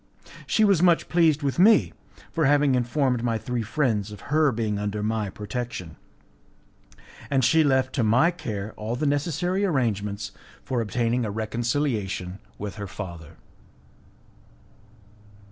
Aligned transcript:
She 0.47 0.63
was 0.65 0.81
much 0.81 1.09
pleased 1.09 1.43
with 1.43 1.59
me 1.59 1.93
for 2.31 2.45
having 2.45 2.73
informed 2.73 3.21
my 3.23 3.37
three 3.37 3.61
friends 3.61 4.11
of 4.11 4.31
her 4.33 4.51
being 4.51 4.79
under 4.79 5.03
my 5.03 5.29
protection, 5.29 5.95
and 7.29 7.45
she 7.45 7.63
left 7.63 7.93
to 7.93 8.03
my 8.03 8.31
care 8.31 8.73
all 8.77 8.95
the 8.95 9.05
necessary 9.05 9.63
arrangements 9.63 10.31
for 10.63 10.81
obtaining 10.81 11.23
a 11.23 11.29
reconciliation 11.29 12.39
with 12.57 12.77
her 12.77 12.87
father. 12.87 13.37